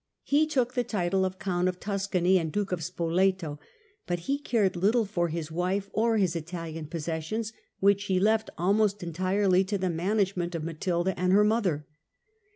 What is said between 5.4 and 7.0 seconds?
wife or his Italian